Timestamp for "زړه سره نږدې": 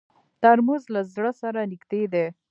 1.13-2.03